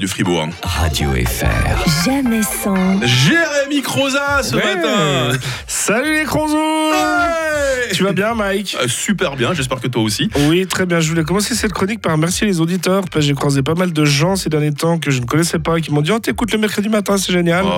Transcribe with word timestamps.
du 0.00 0.08
Fribourg. 0.08 0.48
Radio 0.62 1.10
FR. 1.12 2.04
Jamais 2.06 2.40
sans. 2.42 2.74
Jérémy 3.06 3.82
Croza 3.82 4.42
ce 4.42 4.56
Ouais. 4.56 4.74
matin. 4.76 5.38
Salut 5.66 6.14
les 6.20 6.24
Crozos 6.24 6.56
Ouais. 6.56 7.92
Tu 7.92 8.02
vas 8.04 8.12
bien 8.12 8.34
Mike 8.34 8.76
Euh, 8.80 8.88
super 8.88 9.36
bien, 9.36 9.52
j'espère 9.52 9.78
que 9.80 9.88
toi 9.88 10.02
aussi. 10.02 10.30
Oui, 10.48 10.66
très 10.66 10.86
bien. 10.86 11.00
Je 11.00 11.08
voulais 11.10 11.24
commencer 11.24 11.54
cette 11.54 11.72
chronique 11.72 12.00
par 12.00 12.12
remercier 12.12 12.46
les 12.46 12.60
auditeurs. 12.60 13.02
parce 13.02 13.16
que 13.16 13.20
J'ai 13.20 13.34
croisé 13.34 13.62
pas 13.62 13.74
mal 13.74 13.92
de 13.92 14.04
gens 14.04 14.36
ces 14.36 14.48
derniers 14.48 14.72
temps 14.72 14.98
que 14.98 15.10
je 15.10 15.20
ne 15.20 15.26
connaissais 15.26 15.58
pas 15.58 15.76
et 15.76 15.80
qui 15.82 15.92
m'ont 15.92 16.00
dit 16.00 16.12
Oh, 16.12 16.18
t'écoutes 16.18 16.52
le 16.52 16.58
mercredi 16.58 16.88
matin, 16.88 17.16
c'est 17.18 17.32
génial. 17.32 17.64
Oh, 17.66 17.70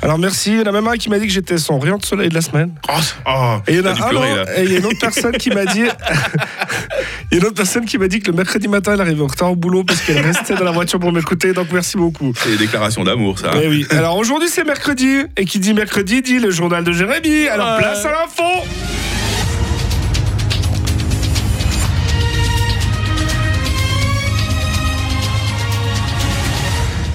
Alors 0.00 0.18
merci. 0.18 0.52
Il 0.52 0.58
y 0.58 0.62
en 0.62 0.66
a 0.66 0.72
même 0.72 0.88
un 0.88 0.96
qui 0.96 1.10
m'a 1.10 1.18
dit 1.18 1.26
que 1.26 1.32
j'étais 1.32 1.58
son 1.58 1.78
rayon 1.78 1.98
de 1.98 2.04
soleil 2.06 2.28
de 2.30 2.34
la 2.34 2.40
semaine. 2.40 2.72
Oh, 2.88 2.92
oh, 3.26 3.56
Et 3.66 3.72
il 3.74 3.78
y 3.78 3.80
en 3.82 3.86
a 3.86 3.90
un 3.90 3.94
pleurer, 3.94 4.32
autre- 4.32 4.44
là. 4.52 4.58
et 4.60 4.64
il 4.64 4.72
y 4.72 4.76
a 4.76 4.78
une 4.78 4.86
autre 4.86 4.98
personne 5.00 5.36
qui 5.36 5.50
m'a 5.50 5.66
dit 5.66 5.84
il 7.30 7.34
y 7.34 7.38
a 7.38 7.40
une 7.40 7.46
autre 7.46 7.56
personne 7.56 7.84
qui 7.84 7.98
m'a 7.98 8.08
dit 8.08 8.20
que 8.20 8.30
le 8.30 8.36
mercredi 8.36 8.68
matin 8.68 8.94
elle 8.94 9.00
arrivait 9.00 9.22
en 9.22 9.26
retard 9.26 9.52
au 9.52 9.56
boulot 9.56 9.84
parce 9.84 10.00
qu'elle 10.00 10.20
restait 10.24 10.54
dans 10.54 10.64
la 10.64 10.70
voiture 10.70 10.98
pour 10.98 11.12
m'écouter 11.12 11.52
donc 11.52 11.68
merci 11.72 11.96
beaucoup. 11.96 12.32
C'est 12.36 12.50
des 12.50 12.56
déclarations 12.56 13.04
d'amour, 13.04 13.38
ça. 13.38 13.50
Eh 13.62 13.68
oui. 13.68 13.86
Alors 13.90 14.16
aujourd'hui 14.16 14.48
c'est 14.48 14.64
mercredi 14.64 15.24
et 15.36 15.44
qui 15.44 15.58
dit 15.58 15.74
mercredi 15.74 16.22
dit 16.22 16.38
le 16.38 16.50
journal 16.50 16.84
de 16.84 16.92
Jérémy. 16.92 17.48
Alors 17.48 17.78
place 17.78 18.04
à 18.04 18.12
l'info. 18.12 18.42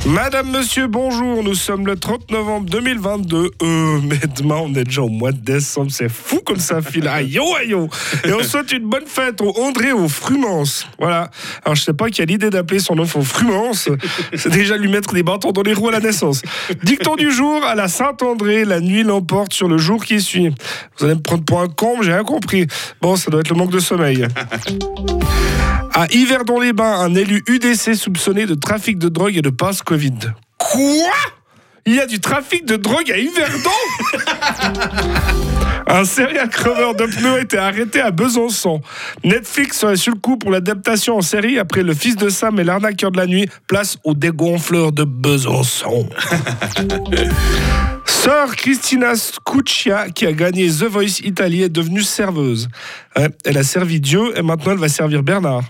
Madame, 0.06 0.52
monsieur, 0.52 0.88
bonjour. 0.88 1.44
Nous 1.44 1.54
sommes 1.54 1.88
le 1.88 1.96
30 1.96 2.30
novembre 2.30 2.70
2022. 2.70 3.52
Euh, 3.62 4.00
mais 4.04 4.20
demain, 4.36 4.58
on 4.62 4.76
est 4.76 4.84
déjà 4.84 5.02
au 5.02 5.08
mois 5.08 5.32
de 5.32 5.38
décembre. 5.38 5.92
C'est 5.92 6.10
fou 6.10 6.42
comme 6.46 6.60
ça 6.60 6.82
file. 6.82 7.08
Aïe, 7.08 7.40
aïe. 7.60 7.74
Et 8.26 8.34
on 8.34 8.44
souhaite 8.44 8.74
une 8.74 8.90
bonne 8.90 9.06
fête 9.08 9.40
au 9.40 9.58
André 9.62 9.94
au 9.94 10.10
Frumance. 10.10 10.88
Voilà. 11.00 11.32
Alors, 11.64 11.76
je 11.76 11.84
sais 11.84 11.94
pas 11.94 12.10
qui 12.10 12.22
a 12.22 12.26
l'idée 12.26 12.50
d'appeler 12.50 12.80
son 12.80 13.00
enfant 13.00 13.22
Frumance. 13.22 13.88
C'est 14.36 14.52
déjà 14.52 14.76
lui 14.76 14.92
mettre 14.92 15.14
des 15.14 15.24
bâtons 15.24 15.54
dans 15.54 15.64
les 15.64 15.74
roues 15.74 15.88
à 15.88 15.94
la 15.94 16.02
naissance. 16.02 16.42
Dicton 16.84 17.16
du 17.16 17.32
jour 17.32 17.64
à 17.64 17.74
la 17.74 17.88
Saint-André. 17.88 18.66
La 18.66 18.82
nuit 18.82 19.04
l'emporte 19.04 19.54
sur 19.54 19.70
le 19.70 19.78
jour 19.78 20.04
qui 20.04 20.20
suit. 20.20 20.50
Vous 20.98 21.06
allez 21.06 21.16
me 21.16 21.22
prendre 21.22 21.46
pour 21.46 21.62
un 21.62 21.70
con, 21.70 22.02
j'ai 22.02 22.12
rien 22.12 22.26
compris. 22.26 22.68
Bon, 23.02 23.16
ça 23.16 23.32
doit 23.32 23.40
être 23.40 23.50
le 23.50 23.56
manque 23.56 23.72
de 23.72 23.80
sommeil. 23.80 24.28
À 25.96 26.08
Yverdon-les-Bains, 26.12 27.02
un 27.02 27.14
élu 27.14 27.44
UDC 27.48 27.94
soupçonné 27.96 28.48
de 28.48 28.56
trafic 28.56 28.98
de 28.98 29.10
drogue 29.10 29.38
et 29.38 29.44
de 29.44 29.52
passe 29.52 29.84
Covid. 29.84 30.34
Quoi? 30.58 31.12
Il 31.86 31.94
y 31.94 32.00
a 32.00 32.08
du 32.08 32.20
trafic 32.20 32.66
de 32.66 32.78
drogue 32.78 33.12
à 33.12 33.18
Yverdon? 33.18 33.70
Un 35.88 36.06
serial 36.06 36.50
creveur 36.50 36.96
de 36.96 37.06
pneus 37.06 37.34
a 37.34 37.40
été 37.42 37.58
arrêté 37.58 38.02
à 38.02 38.10
Besançon. 38.10 38.82
Netflix 39.24 39.80
serait 39.80 39.98
sur 39.98 40.14
le 40.14 40.20
coup 40.20 40.38
pour 40.38 40.50
l'adaptation 40.50 41.18
en 41.18 41.22
série 41.22 41.60
après 41.60 41.84
Le 41.84 41.94
Fils 41.94 42.16
de 42.16 42.30
Sam 42.30 42.60
et 42.60 42.64
l'arnaqueur 42.64 43.12
de 43.12 43.18
la 43.18 43.28
nuit, 43.28 43.48
place 43.68 43.98
au 44.04 44.16
dégonfleur 44.16 44.94
de 44.94 45.04
Besançon. 45.04 46.10
Sœur 48.24 48.56
Christina 48.56 49.16
Scuccia, 49.16 50.10
qui 50.10 50.26
a 50.26 50.32
gagné 50.32 50.70
The 50.70 50.84
Voice 50.84 51.20
Italie, 51.26 51.64
est 51.64 51.68
devenue 51.68 52.04
serveuse. 52.04 52.70
Ouais, 53.18 53.28
elle 53.44 53.58
a 53.58 53.64
servi 53.64 54.00
Dieu 54.00 54.32
et 54.38 54.42
maintenant 54.42 54.72
elle 54.72 54.78
va 54.78 54.88
servir 54.88 55.24
Bernard. 55.24 55.64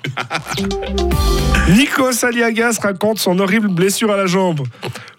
Nikos 1.69 2.23
Aliagas 2.23 2.77
raconte 2.79 3.17
son 3.17 3.39
horrible 3.39 3.69
blessure 3.69 4.11
à 4.11 4.17
la 4.17 4.27
jambe. 4.27 4.67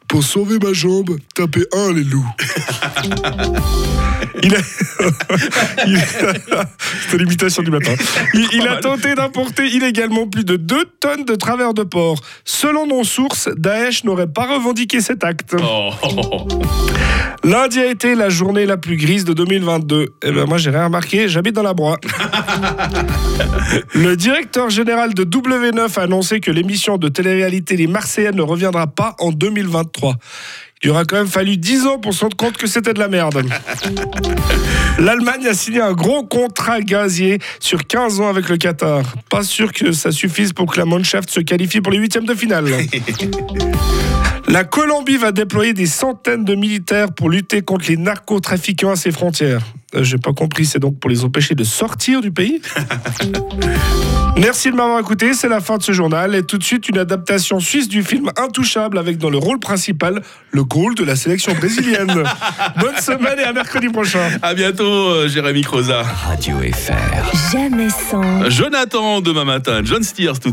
Pour 0.07 0.23
sauver 0.23 0.61
ma 0.63 0.73
jambe, 0.73 1.19
tapez 1.35 1.67
un 1.73 1.93
les 1.93 2.05
loups. 2.05 2.31
Il 4.45 4.55
a... 4.55 4.59
il- 5.87 5.99
C'était 7.03 7.19
l'imitation 7.19 7.63
du 7.63 7.71
matin. 7.71 7.95
Il, 8.35 8.47
il 8.53 8.69
a 8.69 8.77
tenté 8.77 9.15
d'importer 9.15 9.67
illégalement 9.67 10.27
plus 10.29 10.45
de 10.45 10.57
2 10.57 10.85
tonnes 11.01 11.25
de 11.25 11.35
travers 11.35 11.75
de 11.75 11.83
porc. 11.83 12.21
Selon 12.45 12.87
nos 12.87 13.05
sources, 13.05 13.49
Daesh 13.57 14.05
n'aurait 14.05 14.27
pas 14.27 14.47
revendiqué 14.47 15.01
cet 15.01 15.25
acte. 15.25 15.57
Oh. 15.61 15.91
Lundi 17.43 17.79
a 17.81 17.87
été 17.87 18.15
la 18.15 18.29
journée 18.29 18.67
la 18.67 18.77
plus 18.77 18.97
grise 18.97 19.25
de 19.25 19.33
2022. 19.33 20.07
Eh 20.23 20.31
ben 20.31 20.47
moi 20.47 20.57
j'ai 20.59 20.71
rien 20.71 20.85
remarqué, 20.85 21.29
j'habite 21.29 21.55
dans 21.55 21.63
la 21.63 21.75
broie. 21.75 21.99
Le 23.95 24.17
directeur 24.17 24.71
général 24.71 25.15
de 25.15 25.25
W9 25.25 25.99
a 25.99 26.03
annoncé 26.03 26.41
que 26.41 26.51
l'émission 26.51 26.97
de 26.97 27.09
télé-réalité 27.09 27.77
Les 27.77 27.87
Marseillais 27.87 28.33
ne 28.33 28.43
reviendra 28.43 28.87
pas 28.87 29.15
en 29.19 29.31
2023. 29.33 30.17
Il 30.85 30.91
aura 30.91 31.07
quand 31.07 31.17
même 31.17 31.27
fallu 31.27 31.57
10 31.57 31.87
ans 31.87 31.99
pour 31.99 32.13
se 32.13 32.21
rendre 32.21 32.37
compte 32.37 32.59
que 32.59 32.67
c'était 32.67 32.93
de 32.93 32.99
la 32.99 33.09
merde. 33.09 33.43
L'Allemagne 34.99 35.47
a 35.47 35.55
signé 35.55 35.81
un 35.81 35.95
gros 35.95 36.25
contrat 36.25 36.83
gazier 36.83 37.39
sur 37.59 37.87
15 37.87 38.21
ans 38.21 38.29
avec 38.29 38.51
le 38.51 38.59
Qatar. 38.59 39.03
Pas 39.31 39.43
sûr 39.43 39.73
que 39.73 39.93
ça 39.93 40.13
suffise 40.13 40.53
pour 40.53 40.71
que 40.71 40.79
la 40.79 40.85
Mannschaft 40.85 41.31
se 41.31 41.41
qualifie 41.41 41.81
pour 41.81 41.91
les 41.91 41.99
huitièmes 41.99 42.27
de 42.27 42.35
finale. 42.35 42.67
La 44.47 44.63
Colombie 44.63 45.17
va 45.17 45.33
déployer 45.33 45.73
des 45.73 45.87
centaines 45.87 46.45
de 46.45 46.55
militaires 46.55 47.13
pour 47.13 47.31
lutter 47.31 47.63
contre 47.63 47.87
les 47.89 47.97
narcotrafiquants 47.97 48.91
à 48.91 48.97
ses 48.97 49.11
frontières. 49.11 49.63
Euh, 49.95 50.05
J'ai 50.05 50.19
pas 50.19 50.35
compris, 50.35 50.67
c'est 50.67 50.79
donc 50.79 51.01
pour 51.01 51.09
les 51.09 51.25
empêcher 51.25 51.55
de 51.55 51.65
sortir 51.65 52.21
du 52.21 52.31
pays? 52.31 52.61
Merci 54.37 54.73
de 54.73 54.77
m'avoir 54.77 54.99
écouté, 54.99 55.33
c'est 55.33 55.49
la 55.49 55.61
fin 55.61 55.79
de 55.79 55.83
ce 55.83 55.93
journal. 55.93 56.35
Et 56.35 56.43
tout 56.43 56.59
de 56.59 56.65
suite, 56.65 56.89
une 56.89 56.99
adaptation 56.99 57.61
suisse 57.61 57.89
du 57.89 58.03
film 58.03 58.31
Intouchable 58.37 58.99
avec 58.99 59.17
dans 59.17 59.31
le 59.31 59.39
rôle 59.39 59.61
principal 59.61 60.23
le 60.51 60.65
goal 60.65 60.97
de 60.97 61.05
la 61.05 61.15
sélection 61.15 61.55
brésilienne. 61.55 62.09
Bonne 62.81 62.97
semaine 62.97 63.39
et 63.39 63.45
à 63.45 63.53
mercredi 63.53 63.89
prochain. 63.89 64.31
À 64.43 64.55
bientôt, 64.55 64.85
euh, 64.85 65.29
Jérémy 65.29 65.63
Croza. 65.63 66.03
Radio 66.03 66.57
FR. 66.59 67.53
Jamais 67.53 67.89
sans. 67.91 68.51
Jonathan, 68.51 69.21
demain 69.21 69.45
matin. 69.45 69.83
John 69.85 70.03
Steers 70.03 70.39
tout 70.41 70.43